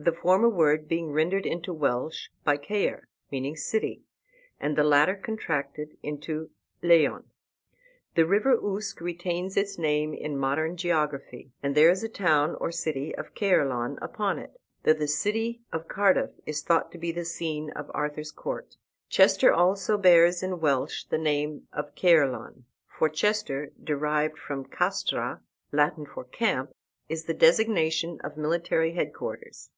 The 0.00 0.12
former 0.12 0.48
word 0.48 0.86
being 0.86 1.10
rendered 1.10 1.44
into 1.44 1.72
Welsh 1.72 2.28
by 2.44 2.56
Caer, 2.56 3.08
meaning 3.32 3.56
city, 3.56 4.04
and 4.60 4.76
the 4.78 4.84
latter 4.84 5.16
contracted 5.16 5.96
into 6.04 6.50
lleon. 6.84 7.24
The 8.14 8.24
river 8.24 8.56
Usk 8.64 9.00
retains 9.00 9.56
its 9.56 9.76
name 9.76 10.14
in 10.14 10.38
modern 10.38 10.76
geography, 10.76 11.50
and 11.64 11.74
there 11.74 11.90
is 11.90 12.04
a 12.04 12.08
town 12.08 12.54
or 12.60 12.70
city 12.70 13.12
of 13.16 13.34
Caerleon 13.34 13.98
upon 14.00 14.38
it, 14.38 14.60
though 14.84 14.92
the 14.92 15.08
city 15.08 15.62
of 15.72 15.88
Cardiff 15.88 16.30
is 16.46 16.62
thought 16.62 16.92
to 16.92 16.98
be 16.98 17.10
the 17.10 17.24
scene 17.24 17.72
of 17.72 17.90
Arthur's 17.92 18.30
court. 18.30 18.76
Chester 19.08 19.52
also 19.52 19.98
bears 19.98 20.44
in 20.44 20.60
Welsh 20.60 21.06
the 21.06 21.18
name 21.18 21.66
of 21.72 21.96
Caerleon; 21.96 22.66
for 22.86 23.08
Chester, 23.08 23.72
derived 23.82 24.38
from 24.38 24.64
castra, 24.64 25.40
Latin 25.72 26.06
for 26.06 26.22
camp, 26.22 26.70
is 27.08 27.24
the 27.24 27.34
designation 27.34 28.20
of 28.22 28.36
military 28.36 28.92
headquarters. 28.92 29.70